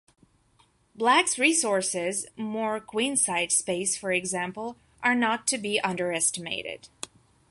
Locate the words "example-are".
4.11-5.13